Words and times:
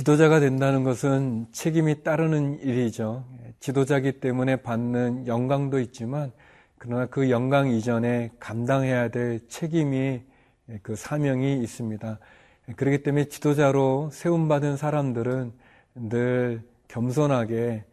지도자가 0.00 0.40
된다는 0.40 0.82
것은 0.82 1.46
책임이 1.52 2.02
따르는 2.02 2.60
일이죠. 2.60 3.26
지도자기 3.58 4.12
때문에 4.12 4.56
받는 4.56 5.26
영광도 5.26 5.78
있지만 5.78 6.32
그러나 6.78 7.04
그 7.04 7.28
영광 7.28 7.68
이전에 7.68 8.30
감당해야 8.40 9.10
될 9.10 9.46
책임이 9.48 10.22
그 10.80 10.96
사명이 10.96 11.62
있습니다. 11.62 12.18
그렇기 12.76 13.02
때문에 13.02 13.26
지도자로 13.26 14.08
세움받은 14.10 14.78
사람들은 14.78 15.52
늘 15.96 16.62
겸손하게 16.88 17.84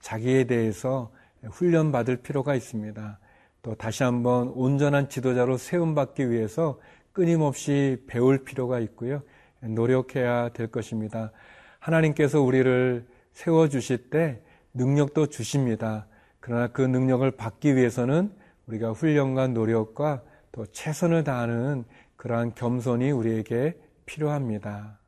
자기에 0.00 0.44
대해서 0.44 1.10
훈련받을 1.42 2.18
필요가 2.18 2.54
있습니다. 2.54 3.18
또 3.62 3.74
다시 3.76 4.02
한번 4.02 4.48
온전한 4.48 5.08
지도자로 5.08 5.56
세움받기 5.56 6.30
위해서 6.30 6.78
끊임없이 7.14 8.04
배울 8.06 8.44
필요가 8.44 8.78
있고요. 8.80 9.22
노력해야 9.66 10.50
될 10.50 10.68
것입니다. 10.68 11.32
하나님께서 11.78 12.40
우리를 12.40 13.06
세워주실 13.32 14.10
때 14.10 14.40
능력도 14.74 15.26
주십니다. 15.26 16.06
그러나 16.40 16.68
그 16.68 16.82
능력을 16.82 17.28
받기 17.32 17.76
위해서는 17.76 18.32
우리가 18.66 18.92
훈련과 18.92 19.48
노력과 19.48 20.22
또 20.52 20.66
최선을 20.66 21.24
다하는 21.24 21.84
그러한 22.16 22.54
겸손이 22.54 23.10
우리에게 23.10 23.76
필요합니다. 24.06 24.98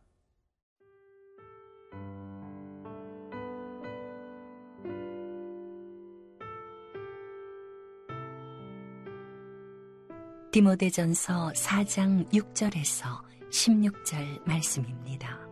디모데전서 10.53 11.53
4장 11.55 12.33
6절에서 12.33 13.26
16절 13.51 14.47
말씀입니다. 14.47 15.47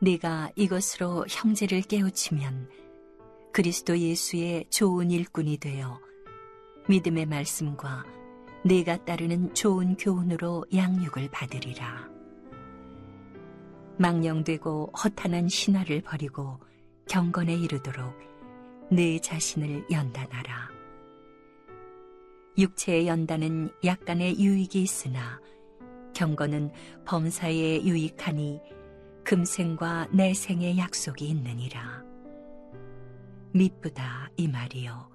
네가 0.00 0.50
이것으로 0.56 1.24
형제를 1.28 1.82
깨우치면 1.82 2.68
그리스도 3.52 3.98
예수의 3.98 4.66
좋은 4.68 5.10
일꾼이 5.10 5.56
되어 5.56 5.98
믿음의 6.88 7.26
말씀과 7.26 8.04
네가 8.64 9.04
따르는 9.04 9.54
좋은 9.54 9.96
교훈으로 9.96 10.66
양육을 10.74 11.30
받으리라. 11.30 12.10
망령되고 13.98 14.92
허탄한 15.02 15.48
신화를 15.48 16.02
버리고 16.02 16.60
경건에 17.08 17.54
이르도록 17.54 18.14
네 18.90 19.18
자신을 19.18 19.86
연단하라. 19.90 20.75
육체의 22.58 23.06
연단은 23.06 23.70
약간의 23.84 24.38
유익이 24.38 24.82
있으나 24.82 25.40
경건은 26.14 26.70
범사에 27.04 27.82
유익하니 27.84 28.60
금생과 29.24 30.08
내생의 30.12 30.78
약속이 30.78 31.28
있느니라. 31.28 32.04
미쁘다 33.52 34.30
이 34.36 34.48
말이요. 34.48 35.10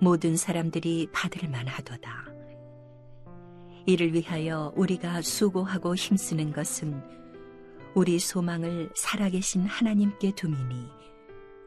모든 0.00 0.36
사람들이 0.36 1.08
받을 1.12 1.48
만하도다. 1.48 2.26
이를 3.86 4.12
위하여 4.12 4.72
우리가 4.76 5.22
수고하고 5.22 5.94
힘쓰는 5.94 6.52
것은 6.52 7.02
우리 7.94 8.18
소망을 8.18 8.90
살아계신 8.94 9.66
하나님께 9.66 10.32
두미니 10.34 10.88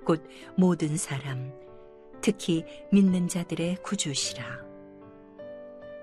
곧 0.06 0.26
모든 0.58 0.98
사람, 0.98 1.52
특히 2.22 2.64
믿는 2.92 3.28
자들의 3.28 3.78
구주시라. 3.84 4.71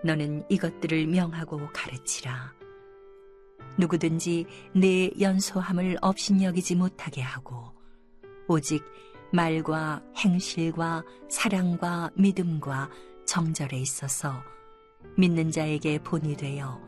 너는 0.04 0.44
이것들을 0.48 1.06
명하고 1.06 1.69
가르치라. 1.72 2.54
누구든지 3.78 4.47
내 4.75 5.10
연소함을 5.20 5.98
업신여기지 6.00 6.76
못하게 6.76 7.22
하고 7.22 7.72
오직 8.48 8.84
말과 9.32 10.03
행실과 10.16 11.04
사랑과 11.28 12.10
믿음과 12.14 12.91
정절에 13.26 13.78
있어서 13.78 14.42
믿는 15.16 15.50
자에게 15.50 15.98
본이 15.98 16.36
되어 16.36 16.80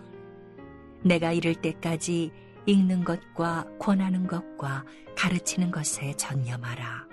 내가 1.04 1.32
이를 1.32 1.54
때까지 1.54 2.32
읽는 2.66 3.04
것과 3.04 3.66
권하는 3.78 4.26
것과 4.26 4.84
가르치는 5.16 5.70
것에 5.70 6.14
전념하라. 6.14 7.08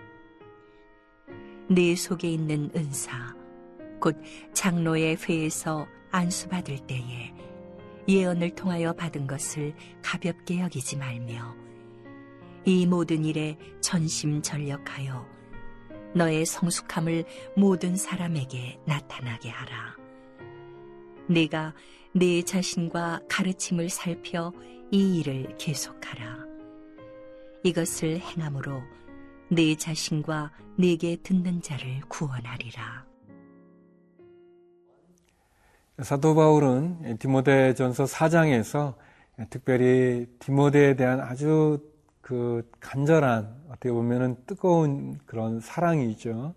네 1.70 1.96
속에 1.96 2.30
있는 2.30 2.70
은사, 2.76 3.36
곧 4.00 4.16
장로의 4.54 5.18
회에서 5.18 5.88
안수받을 6.12 6.80
때에 6.88 7.34
예언을 8.08 8.56
통하여 8.56 8.94
받은 8.94 9.28
것을 9.28 9.74
가볍게 10.02 10.62
여기지 10.62 10.98
말며 10.98 11.56
이 12.66 12.86
모든 12.86 13.26
일에 13.26 13.58
전심전력하여 13.82 15.26
너의 16.14 16.46
성숙함을 16.46 17.26
모든 17.56 17.96
사람에게 17.96 18.80
나타나게 18.86 19.50
하라. 19.50 19.96
네가 21.30 21.74
네 22.14 22.42
자신과 22.42 23.22
가르침을 23.30 23.90
살펴 23.90 24.54
이 24.92 25.20
일을 25.20 25.56
계속하라. 25.58 26.46
이것을 27.64 28.20
행함으로 28.20 28.82
네 29.50 29.76
자신과 29.76 30.52
네게 30.78 31.18
듣는 31.24 31.62
자를 31.62 32.02
구원하리라. 32.08 33.06
사도 36.04 36.36
바울은 36.36 37.18
디모데전서 37.18 38.04
4장에서 38.06 38.94
특별히 39.50 40.28
디모데에 40.38 40.96
대한 40.96 41.20
아주 41.20 41.80
그 42.22 42.70
간절한 42.80 43.64
어떻게 43.70 43.92
보면은 43.92 44.36
뜨거운 44.46 45.18
그런 45.26 45.60
사랑이죠. 45.60 46.54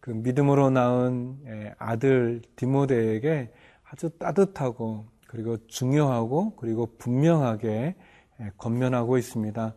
그 0.00 0.10
믿음으로 0.10 0.70
낳은 0.70 1.36
예, 1.46 1.74
아들 1.78 2.40
디모데에게 2.56 3.52
아주 3.84 4.08
따뜻하고 4.18 5.04
그리고 5.26 5.58
중요하고 5.66 6.54
그리고 6.56 6.86
분명하게 6.96 7.96
예, 8.40 8.50
건면하고 8.56 9.18
있습니다. 9.18 9.74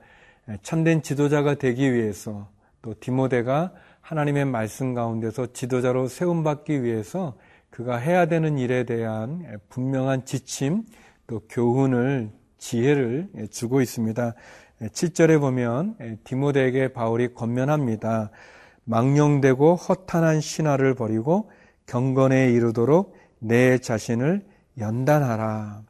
예, 0.50 0.58
참된 0.62 1.02
지도자가 1.02 1.56
되기 1.56 1.92
위해서 1.92 2.48
또 2.82 2.94
디모데가 2.98 3.74
하나님의 4.00 4.46
말씀 4.46 4.94
가운데서 4.94 5.52
지도자로 5.52 6.08
세움받기 6.08 6.84
위해서 6.84 7.36
그가 7.74 7.98
해야 7.98 8.28
되는 8.28 8.60
일에 8.60 8.84
대한 8.84 9.60
분명한 9.70 10.26
지침 10.26 10.84
또 11.26 11.40
교훈을 11.50 12.30
지혜를 12.60 13.30
주고 13.50 13.82
있습니다. 13.82 14.36
7절에 14.80 15.40
보면 15.40 16.20
디모데에게 16.24 16.90
바울이 16.94 17.34
건면합니다. 17.34 18.30
망령되고 18.84 19.74
허탄한 19.74 20.40
신화를 20.40 20.94
버리고 20.94 21.50
경건에 21.88 22.52
이르도록 22.52 23.18
내 23.40 23.80
자신을 23.80 24.46
연단하라. 24.78 25.82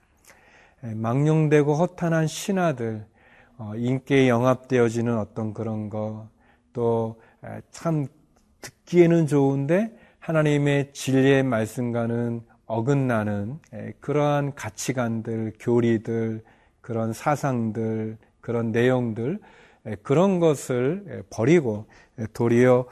망령되고 0.82 1.74
허탄한 1.74 2.28
신화들, 2.28 3.06
어, 3.58 3.74
인기에 3.76 4.30
영합되어지는 4.30 5.18
어떤 5.18 5.54
그런 5.54 5.90
거, 5.90 6.30
또 6.72 7.18
참 7.72 8.08
듣기에는 8.62 9.28
좋은데 9.28 9.92
하나님의 10.24 10.94
진리의 10.94 11.44
말씀과는 11.44 12.44
어긋나는 12.66 13.60
그러한 14.00 14.56
가치관들, 14.56 15.52
교리들, 15.60 16.42
그런 16.80 17.12
사상들, 17.12 18.16
그런 18.40 18.72
내용들, 18.72 19.40
그런 20.02 20.40
것을 20.40 21.26
버리고 21.30 21.88
도리어 22.32 22.86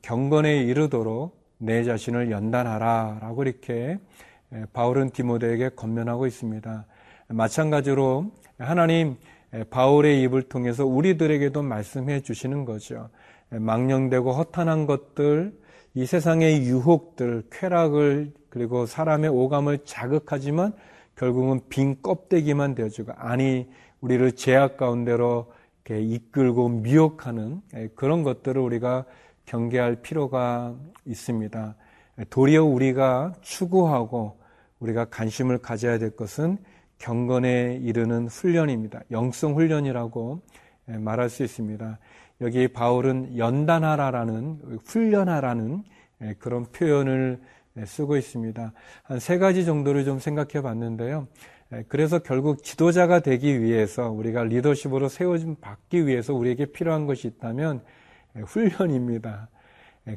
경건에 0.00 0.62
이르도록 0.62 1.38
내 1.58 1.84
자신을 1.84 2.30
연단하라 2.30 3.18
라고 3.20 3.42
이렇게 3.42 3.98
바울은 4.72 5.10
디모데에게 5.10 5.68
건면하고 5.76 6.26
있습니다. 6.26 6.86
마찬가지로 7.28 8.32
하나님 8.56 9.16
바울의 9.68 10.22
입을 10.22 10.44
통해서 10.44 10.86
우리들에게도 10.86 11.60
말씀해 11.60 12.22
주시는 12.22 12.64
거죠. 12.64 13.10
망령되고 13.50 14.32
허탄한 14.32 14.86
것들, 14.86 15.60
이 15.94 16.06
세상의 16.06 16.62
유혹들, 16.62 17.44
쾌락을 17.50 18.32
그리고 18.48 18.86
사람의 18.86 19.30
오감을 19.30 19.80
자극하지만 19.84 20.72
결국은 21.16 21.60
빈 21.68 22.00
껍데기만 22.02 22.74
되어주고 22.74 23.12
아니 23.16 23.68
우리를 24.00 24.32
제약 24.32 24.76
가운데로 24.76 25.52
이끌고 25.98 26.68
미혹하는 26.68 27.60
예, 27.74 27.88
그런 27.96 28.22
것들을 28.22 28.60
우리가 28.60 29.04
경계할 29.46 29.96
필요가 29.96 30.76
있습니다. 31.04 31.74
도리어 32.30 32.64
우리가 32.64 33.32
추구하고 33.40 34.38
우리가 34.78 35.06
관심을 35.06 35.58
가져야 35.58 35.98
될 35.98 36.10
것은 36.10 36.58
경건에 36.98 37.80
이르는 37.82 38.28
훈련입니다. 38.28 39.00
영성 39.10 39.56
훈련이라고 39.56 40.40
예, 40.90 40.92
말할 40.92 41.28
수 41.28 41.42
있습니다. 41.42 41.98
여기 42.40 42.68
바울은 42.68 43.36
연단하라라는 43.36 44.78
훈련하라는 44.86 45.82
예, 46.22 46.34
그런 46.38 46.64
표현을 46.66 47.40
쓰고 47.86 48.16
있습니다. 48.16 48.72
한 49.04 49.18
세 49.20 49.38
가지 49.38 49.64
정도를 49.64 50.04
좀 50.04 50.18
생각해 50.18 50.62
봤는데요. 50.62 51.28
그래서 51.88 52.18
결국 52.18 52.64
지도자가 52.64 53.20
되기 53.20 53.62
위해서 53.62 54.10
우리가 54.10 54.42
리더십으로 54.44 55.08
세워진 55.08 55.56
받기 55.60 56.06
위해서 56.06 56.34
우리에게 56.34 56.66
필요한 56.66 57.06
것이 57.06 57.28
있다면 57.28 57.82
훈련입니다. 58.34 59.48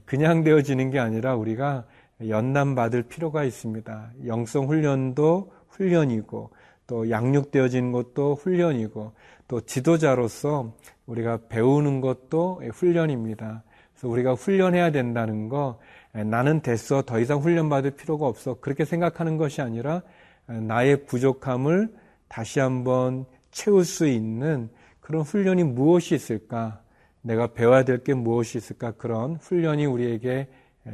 그냥 0.06 0.44
되어지는 0.44 0.90
게 0.90 0.98
아니라 1.00 1.36
우리가 1.36 1.86
연남 2.28 2.74
받을 2.74 3.04
필요가 3.04 3.44
있습니다. 3.44 4.12
영성 4.26 4.68
훈련도 4.68 5.52
훈련이고 5.70 6.50
또 6.88 7.10
양육되어지는 7.10 7.92
것도 7.92 8.36
훈련이고 8.36 9.14
또 9.48 9.62
지도자로서 9.62 10.74
우리가 11.06 11.40
배우는 11.50 12.02
것도 12.02 12.62
훈련입니다. 12.74 13.64
그래서 13.94 14.08
우리가 14.08 14.34
훈련해야 14.34 14.92
된다는 14.92 15.50
거 15.50 15.80
나는 16.12 16.62
됐어 16.62 17.02
더 17.02 17.20
이상 17.20 17.40
훈련받을 17.40 17.92
필요가 17.92 18.28
없어 18.28 18.56
그렇게 18.60 18.86
생각하는 18.86 19.38
것이 19.38 19.62
아니라 19.62 20.02
나의 20.46 21.06
부족함을 21.06 21.94
다시 22.28 22.60
한번 22.60 23.26
채울 23.52 23.86
수 23.86 24.08
있는 24.08 24.70
그런 25.00 25.22
훈련이 25.22 25.64
무엇이 25.64 26.16
있을까? 26.16 26.82
내가 27.22 27.48
배워야 27.48 27.84
될 27.86 28.04
게 28.04 28.14
무엇이 28.14 28.58
있을까? 28.58 28.92
그런 28.92 29.36
훈련이 29.36 29.86
우리에게 29.86 30.48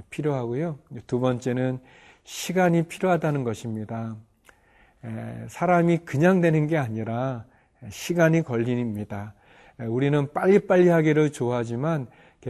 필요하고요. 0.09 0.77
두 1.07 1.19
번째는 1.19 1.79
시간이 2.23 2.83
필요하다는 2.83 3.43
것입니다. 3.43 4.15
사람이 5.47 5.99
그냥 5.99 6.41
되는 6.41 6.67
게 6.67 6.77
아니라 6.77 7.45
시간이 7.89 8.43
걸립니다. 8.43 9.33
우리는 9.79 10.31
빨리빨리 10.33 10.89
하기를 10.89 11.31
좋아하지만 11.31 12.07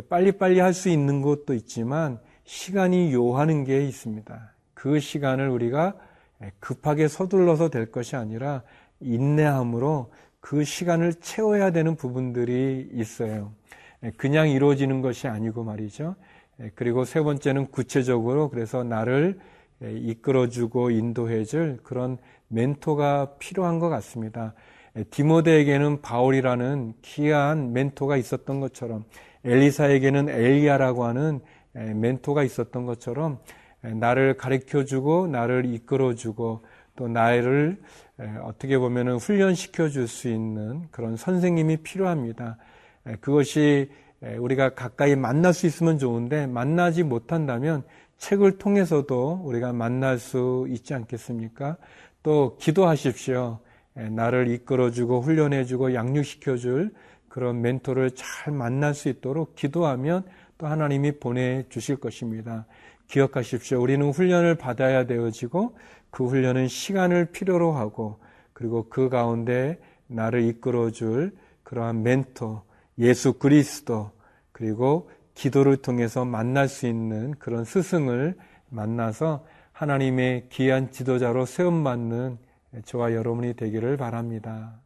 빨리빨리 0.10 0.60
할 0.60 0.74
수 0.74 0.90
있는 0.90 1.22
것도 1.22 1.54
있지만 1.54 2.20
시간이 2.46 3.14
요하는 3.14 3.64
게 3.64 3.86
있습니다. 3.86 4.54
그 4.74 5.00
시간을 5.00 5.50
우리가 5.50 5.94
급하게 6.60 7.08
서둘러서 7.08 7.70
될 7.70 7.92
것이 7.92 8.16
아니라 8.16 8.64
인내함으로 9.02 10.12
그 10.40 10.64
시간을 10.64 11.16
채워야 11.16 11.72
되는 11.72 11.96
부분들이 11.96 12.90
있어요. 12.94 13.54
그냥 14.18 14.50
이루어지는 14.50 15.02
것이 15.02 15.28
아니고 15.28 15.64
말이죠. 15.64 16.16
그리고 16.76 17.06
세 17.06 17.22
번째는 17.22 17.68
구체적으로 17.68 18.50
그래서 18.50 18.84
나를 18.84 19.40
이끌어주고 19.82 20.92
인도해줄 20.92 21.80
그런 21.84 22.18
멘토가 22.48 23.36
필요한 23.40 23.80
것 23.80 23.90
같습니다. 23.90 24.54
디모데에게는 25.12 26.02
바울이라는 26.02 26.94
귀한 27.02 27.74
멘토가 27.74 28.18
있었던 28.18 28.60
것처럼 28.60 29.06
엘리사에게는 29.46 30.30
엘리야라고 30.30 31.06
하는 31.06 31.40
멘토가 31.74 32.44
있었던 32.44 32.86
것처럼 32.86 33.40
나를 33.82 34.36
가르쳐 34.36 34.84
주고 34.84 35.28
나를 35.28 35.66
이끌어 35.66 36.16
주고 36.16 36.66
또 36.96 37.08
나를 37.08 37.80
어떻게 38.44 38.78
보면은 38.78 39.16
훈련시켜 39.16 39.88
줄 39.88 40.08
수 40.08 40.28
있는 40.28 40.88
그런 40.92 41.16
선생님이 41.16 41.78
필요합니다. 41.78 42.58
그것이 43.22 43.90
우리가 44.40 44.74
가까이 44.74 45.16
만날 45.16 45.54
수 45.54 45.66
있으면 45.66 45.98
좋은데 45.98 46.48
만나지 46.48 47.04
못한다면 47.04 47.84
책을 48.20 48.58
통해서도 48.58 49.42
우리가 49.44 49.74
만날 49.74 50.20
수 50.20 50.68
있지 50.70 50.94
않겠습니까? 50.94 51.78
또 52.22 52.58
기도하십시오. 52.58 53.60
나를 53.94 54.50
이끌어주고 54.50 55.22
훈련해주고 55.22 55.94
양육시켜줄 55.94 56.94
그런 57.28 57.62
멘토를 57.62 58.12
잘 58.12 58.54
만날 58.54 58.94
수 58.94 59.10
있도록 59.10 59.56
기도하면 59.56 60.24
또 60.58 60.68
하나님이 60.68 61.20
보내주실 61.20 61.98
것입니다. 61.98 62.66
기억하십시오. 63.08 63.82
우리는 63.82 64.08
훈련을 64.10 64.56
받아야 64.56 65.06
되어지고 65.06 65.76
그 66.12 66.26
훈련은 66.26 66.68
시간을 66.68 67.26
필요로 67.26 67.72
하고 67.72 68.20
그리고 68.54 68.88
그 68.90 69.10
가운데 69.10 69.80
나를 70.08 70.44
이끌어줄 70.44 71.36
그러한 71.64 72.04
멘토, 72.04 72.64
예수 72.98 73.34
그리스도, 73.34 74.12
그리고 74.52 75.10
기도를 75.40 75.78
통해서 75.78 76.26
만날 76.26 76.68
수 76.68 76.86
있는 76.86 77.32
그런 77.40 77.64
스승을 77.64 78.36
만나서 78.68 79.46
하나님의 79.72 80.50
귀한 80.50 80.92
지도자로 80.92 81.46
세움받는 81.46 82.38
저와 82.84 83.14
여러분이 83.14 83.54
되기를 83.54 83.96
바랍니다. 83.96 84.82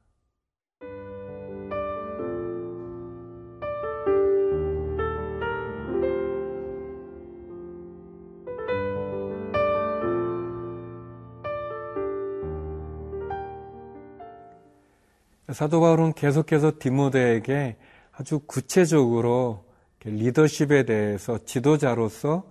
사도 15.52 15.82
바울은 15.82 16.14
계속해서 16.14 16.74
디모데에게 16.78 17.78
아주 18.12 18.40
구체적으로 18.46 19.73
리더십에 20.06 20.84
대해서 20.84 21.40
지도자로서 21.46 22.44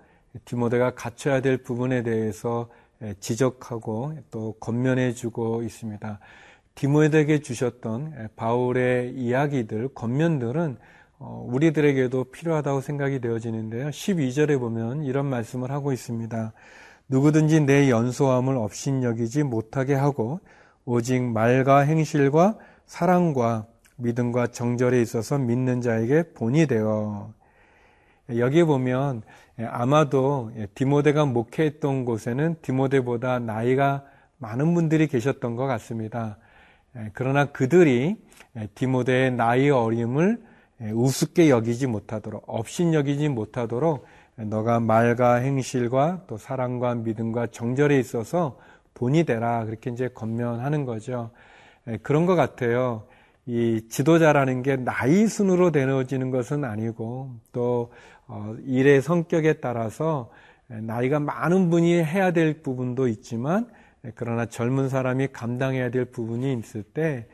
디모데가 0.44 0.94
갖춰야 0.94 1.40
될 1.40 1.58
부분에 1.58 2.02
대해서 2.02 2.68
지적하고 3.20 4.16
또 4.30 4.54
건면해 4.60 5.12
주고 5.12 5.62
있습니다. 5.62 6.20
디모데에게 6.74 7.40
주셨던 7.40 8.30
바울의 8.36 9.14
이야기들, 9.14 9.88
건면들은 9.94 10.78
어, 11.18 11.46
우리들에게도 11.48 12.24
필요하다고 12.24 12.80
생각이 12.80 13.20
되어지는데요. 13.20 13.90
12절에 13.90 14.58
보면 14.58 15.04
이런 15.04 15.26
말씀을 15.26 15.70
하고 15.70 15.92
있습니다. 15.92 16.52
누구든지 17.08 17.60
내 17.60 17.90
연소함을 17.90 18.56
업신여기지 18.56 19.44
못하게 19.44 19.94
하고 19.94 20.40
오직 20.84 21.22
말과 21.22 21.80
행실과 21.80 22.58
사랑과 22.86 23.66
믿음과 23.96 24.48
정절에 24.48 25.00
있어서 25.00 25.38
믿는 25.38 25.80
자에게 25.80 26.32
본이 26.32 26.66
되어 26.66 27.32
여기에 28.28 28.64
보면 28.64 29.22
아마도 29.58 30.50
디모데가 30.74 31.26
목회했던 31.26 32.04
곳에는 32.04 32.56
디모데보다 32.62 33.38
나이가 33.38 34.04
많은 34.38 34.74
분들이 34.74 35.06
계셨던 35.06 35.56
것 35.56 35.66
같습니다. 35.66 36.38
그러나 37.12 37.46
그들이 37.46 38.16
디모데의 38.74 39.32
나이 39.32 39.70
어림을 39.70 40.42
우습게 40.92 41.48
여기지 41.48 41.86
못하도록 41.86 42.44
업신 42.46 42.92
여기지 42.94 43.28
못하도록 43.28 44.04
너가 44.36 44.80
말과 44.80 45.34
행실과 45.34 46.22
또 46.26 46.36
사랑과 46.38 46.94
믿음과 46.94 47.48
정절에 47.48 47.98
있어서 47.98 48.58
본이 48.94 49.24
되라 49.24 49.64
그렇게 49.64 49.90
이제 49.90 50.08
건면하는 50.08 50.84
거죠. 50.84 51.30
그런 52.02 52.26
것 52.26 52.34
같아요. 52.34 53.04
이 53.46 53.82
지도자라는 53.88 54.62
게 54.62 54.76
나이 54.76 55.26
순으로 55.26 55.72
되어지는 55.72 56.30
것은 56.30 56.64
아니고 56.64 57.30
또 57.52 57.92
어, 58.28 58.54
일의 58.64 59.02
성격에 59.02 59.54
따라서 59.54 60.30
나이가 60.68 61.18
많은 61.18 61.68
분이 61.70 62.02
해야 62.04 62.32
될 62.32 62.62
부분도 62.62 63.08
있지만 63.08 63.68
그러나 64.14 64.46
젊은 64.46 64.88
사람이 64.88 65.28
감당해야 65.32 65.90
될 65.90 66.06
부분이 66.06 66.54
있을 66.54 66.82
때 66.82 67.26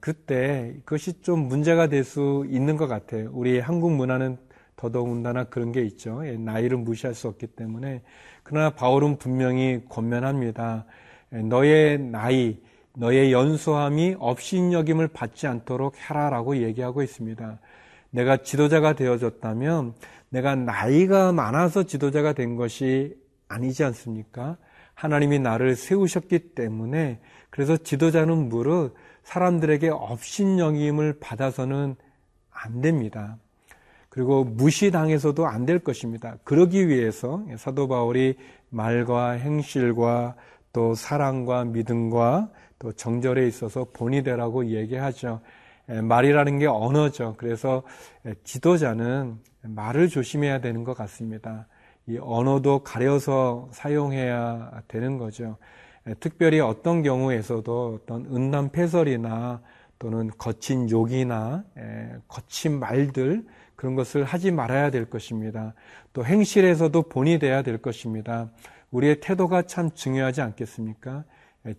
그때 0.00 0.74
그것이 0.84 1.22
좀 1.22 1.48
문제가 1.48 1.88
될 1.88 2.04
수 2.04 2.44
있는 2.48 2.76
것 2.76 2.86
같아요. 2.86 3.30
우리 3.32 3.58
한국 3.58 3.92
문화는 3.92 4.36
더더군다나 4.76 5.44
그런 5.44 5.72
게 5.72 5.82
있죠. 5.82 6.22
나이를 6.22 6.76
무시할 6.76 7.14
수 7.14 7.28
없기 7.28 7.48
때문에 7.48 8.02
그러나 8.42 8.70
바울은 8.70 9.16
분명히 9.18 9.80
권면합니다. 9.88 10.84
너의 11.30 11.98
나이 11.98 12.58
너의 12.94 13.32
연소함이 13.32 14.16
업신여김을 14.18 15.08
받지 15.08 15.46
않도록 15.46 15.94
해라라고 15.98 16.58
얘기하고 16.58 17.02
있습니다. 17.02 17.58
내가 18.10 18.36
지도자가 18.38 18.94
되어졌다면 18.94 19.94
내가 20.28 20.54
나이가 20.54 21.32
많아서 21.32 21.84
지도자가 21.84 22.32
된 22.34 22.56
것이 22.56 23.16
아니지 23.48 23.84
않습니까? 23.84 24.56
하나님이 24.94 25.38
나를 25.38 25.74
세우셨기 25.74 26.54
때문에 26.54 27.20
그래서 27.50 27.76
지도자는 27.76 28.48
무릇 28.48 28.94
사람들에게 29.24 29.88
업신여김을 29.88 31.18
받아서는 31.20 31.96
안 32.50 32.80
됩니다. 32.80 33.38
그리고 34.08 34.44
무시당해서도 34.44 35.46
안 35.46 35.64
될 35.64 35.78
것입니다. 35.78 36.36
그러기 36.44 36.88
위해서 36.88 37.42
사도 37.56 37.88
바울이 37.88 38.36
말과 38.68 39.30
행실과 39.30 40.34
또 40.72 40.94
사랑과 40.94 41.64
믿음과 41.64 42.50
또 42.78 42.92
정절에 42.92 43.46
있어서 43.46 43.86
본이 43.92 44.22
되라고 44.22 44.66
얘기하죠. 44.66 45.40
말이라는 45.86 46.58
게 46.58 46.66
언어죠. 46.66 47.34
그래서 47.36 47.82
지도자는 48.44 49.38
말을 49.62 50.08
조심해야 50.08 50.60
되는 50.60 50.84
것 50.84 50.96
같습니다. 50.96 51.66
이 52.06 52.18
언어도 52.20 52.80
가려서 52.80 53.68
사용해야 53.72 54.82
되는 54.88 55.18
거죠. 55.18 55.56
특별히 56.18 56.58
어떤 56.60 57.02
경우에서도 57.02 58.00
어떤 58.02 58.26
은담패설이나 58.26 59.60
또는 59.98 60.30
거친 60.36 60.90
욕이나 60.90 61.64
거친 62.26 62.80
말들 62.80 63.44
그런 63.76 63.94
것을 63.94 64.24
하지 64.24 64.50
말아야 64.50 64.90
될 64.90 65.08
것입니다. 65.08 65.74
또 66.12 66.24
행실에서도 66.24 67.02
본이 67.02 67.38
돼야 67.38 67.62
될 67.62 67.78
것입니다. 67.78 68.50
우리의 68.92 69.20
태도가 69.20 69.62
참 69.62 69.90
중요하지 69.92 70.40
않겠습니까? 70.42 71.24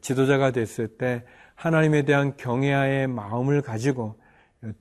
지도자가 0.02 0.52
됐을 0.52 0.88
때 0.88 1.24
하나님에 1.56 2.04
대한 2.04 2.36
경외의 2.36 3.08
마음을 3.08 3.62
가지고 3.62 4.16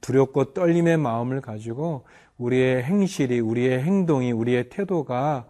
두렵고 0.00 0.52
떨림의 0.52 0.96
마음을 0.96 1.40
가지고 1.40 2.04
우리의 2.38 2.82
행실이, 2.82 3.40
우리의 3.40 3.82
행동이, 3.82 4.32
우리의 4.32 4.68
태도가 4.68 5.46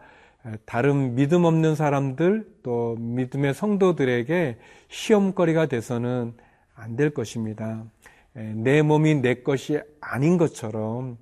다른 0.65 1.15
믿음 1.15 1.45
없는 1.45 1.75
사람들 1.77 2.47
또 2.62 2.97
믿음의 2.99 3.55
성도들에게 3.55 4.59
시험거리가 4.89 5.67
돼서는 5.67 6.35
안 6.75 6.97
될 6.97 7.11
것입니다. 7.11 7.85
내 8.33 8.83
몸이 8.83 9.17
내 9.17 9.35
것이 9.43 9.81
아닌 10.01 10.39
것처럼 10.39 11.19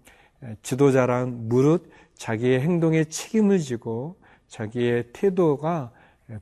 지도자란 0.62 1.48
무릇 1.48 1.90
자기의 2.14 2.60
행동에 2.60 3.04
책임을 3.04 3.58
지고 3.58 4.16
자기의 4.50 5.04
태도가 5.12 5.92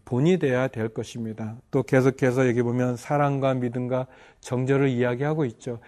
본이 0.04 0.38
돼야 0.38 0.68
될 0.68 0.88
것입니다. 0.88 1.56
또 1.70 1.82
계속해서 1.82 2.48
여기 2.48 2.62
보면 2.62 2.96
사랑과 2.96 3.54
믿음과 3.54 4.06
정절을 4.40 4.88
이야기하고 4.88 5.44
있죠. 5.44 5.78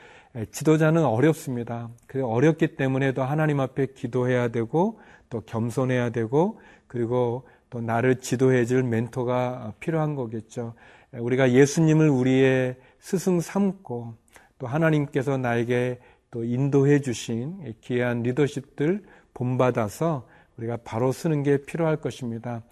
지도자는 0.52 1.04
어렵습니다. 1.04 1.90
그 2.06 2.24
어렵기 2.24 2.76
때문에도 2.76 3.24
하나님 3.24 3.58
앞에 3.58 3.86
기도해야 3.94 4.48
되고 4.48 5.00
또 5.28 5.40
겸손해야 5.40 6.10
되고 6.10 6.60
그리고 6.86 7.46
또 7.68 7.80
나를 7.80 8.20
지도해 8.20 8.64
줄 8.64 8.82
멘토가 8.82 9.74
필요한 9.80 10.14
거겠죠. 10.14 10.74
우리가 11.12 11.52
예수님을 11.52 12.08
우리의 12.08 12.76
스승 13.00 13.40
삼고 13.40 14.14
또 14.58 14.66
하나님께서 14.66 15.36
나에게 15.36 15.98
또 16.30 16.44
인도해 16.44 17.00
주신 17.00 17.74
귀한 17.80 18.22
리더십들 18.22 19.02
본받아서 19.34 20.26
우리가 20.60 20.78
바로 20.84 21.10
쓰는 21.10 21.42
게 21.42 21.56
필요할 21.58 21.96
것입니다. 21.96 22.62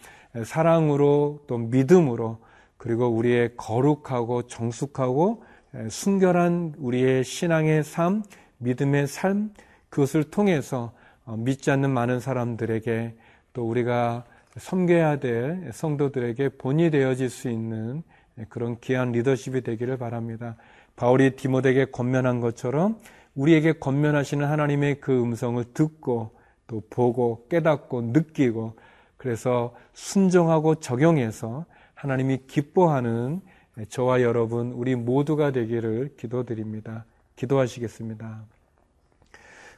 사랑으로 0.45 1.45
또 1.47 1.57
믿음으로 1.57 2.39
그리고 2.77 3.09
우리의 3.09 3.57
거룩하고 3.57 4.47
정숙하고 4.47 5.43
순결한 5.89 6.75
우리의 6.79 7.25
신앙의 7.25 7.83
삶, 7.83 8.23
믿음의 8.59 9.07
삶, 9.07 9.53
그것을 9.89 10.25
통해서 10.25 10.93
어, 11.25 11.37
믿지 11.37 11.71
않는 11.71 11.91
많은 11.91 12.21
사람들에게 12.21 13.15
또 13.53 13.69
우리가 13.69 14.25
섬겨야 14.57 15.19
될 15.19 15.71
성도들에게 15.73 16.51
본이 16.51 16.91
되어질 16.91 17.29
수 17.29 17.51
있는 17.51 18.03
그런 18.49 18.79
귀한 18.81 19.13
리더십이 19.13 19.61
되기를 19.63 19.99
바랍니다. 19.99 20.57
바울이 20.97 21.37
디모데에게 21.37 21.87
권면한 21.87 22.41
것처럼 22.41 22.99
우리에게 23.35 23.73
권면하시는 23.75 24.47
하나님의 24.47 25.01
그 25.01 25.21
음성을 25.23 25.63
듣고 25.75 26.38
또 26.69 26.83
보고 26.89 27.45
깨닫고 27.51 28.03
느끼고 28.03 28.77
그래서 29.17 29.75
순종하고 29.95 30.77
적용해서 30.77 31.65
하나님이 31.95 32.43
기뻐하는 32.47 33.41
저와 33.89 34.23
여러분 34.23 34.71
우리 34.73 34.95
모두가 34.95 35.51
되기를 35.51 36.15
기도드립니다. 36.17 37.05
기도하시겠습니다. 37.35 38.43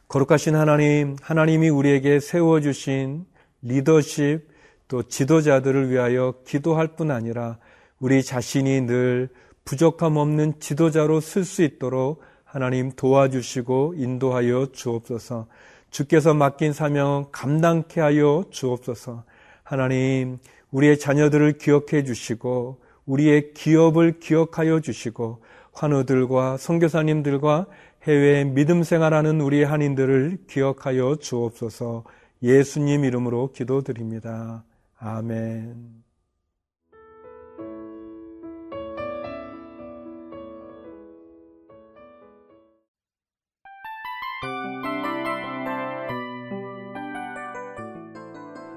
거룩하신 0.09 0.57
하나님, 0.57 1.17
하나님이 1.23 1.71
우리에게 1.71 2.21
세워주신 2.21 3.25
리더십 3.63 4.49
또 4.89 5.03
지도자들을 5.05 5.91
위하여 5.91 6.35
기도할 6.47 6.89
뿐 6.89 7.11
아니라 7.11 7.59
우리 8.01 8.23
자신이 8.23 8.83
늘 8.83 9.29
부족함 9.65 10.17
없는 10.17 10.59
지도자로 10.59 11.21
쓸 11.21 11.45
수 11.45 11.63
있도록 11.63 12.23
하나님 12.45 12.91
도와주시고 12.91 13.95
인도하여 13.97 14.73
주옵소서. 14.73 15.47
주께서 15.91 16.35
맡긴 16.35 16.73
사명 16.73 17.27
감당케 17.33 18.01
하여 18.01 18.45
주옵소서. 18.51 19.25
하나님, 19.63 20.39
우리의 20.71 20.99
자녀들을 20.99 21.59
기억해 21.59 22.05
주시고 22.05 22.81
우리의 23.07 23.55
기업을 23.55 24.21
기억하여 24.21 24.81
주시고 24.81 25.43
환우들과 25.73 26.57
선교사님들과 26.57 27.67
해외 28.05 28.45
믿음 28.45 28.83
생활하는 28.83 29.41
우리 29.41 29.63
한인들을 29.63 30.39
기억하여 30.49 31.17
주옵소서. 31.17 32.05
예수님 32.43 33.05
이름으로 33.05 33.53
기도드립니다. 33.53 34.65
아멘. 34.99 36.10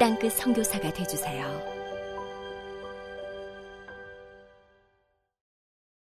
땅끝 0.00 0.32
성교사가 0.32 0.90
되주세요 0.94 1.79